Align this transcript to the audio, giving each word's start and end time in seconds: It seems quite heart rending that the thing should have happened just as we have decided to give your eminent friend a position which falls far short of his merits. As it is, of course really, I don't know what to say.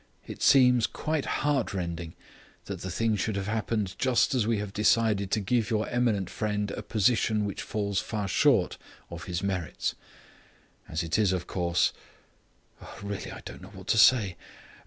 It 0.25 0.41
seems 0.41 0.87
quite 0.87 1.25
heart 1.25 1.75
rending 1.75 2.15
that 2.65 2.81
the 2.81 2.89
thing 2.89 3.15
should 3.15 3.35
have 3.35 3.45
happened 3.45 3.93
just 3.99 4.33
as 4.33 4.47
we 4.47 4.57
have 4.57 4.73
decided 4.73 5.29
to 5.29 5.39
give 5.39 5.69
your 5.69 5.87
eminent 5.89 6.27
friend 6.27 6.71
a 6.71 6.81
position 6.81 7.45
which 7.45 7.61
falls 7.61 7.99
far 7.99 8.27
short 8.27 8.79
of 9.11 9.25
his 9.25 9.43
merits. 9.43 9.93
As 10.89 11.03
it 11.03 11.19
is, 11.19 11.31
of 11.31 11.45
course 11.45 11.93
really, 13.03 13.31
I 13.31 13.41
don't 13.45 13.61
know 13.61 13.69
what 13.75 13.85
to 13.89 13.99
say. 13.99 14.37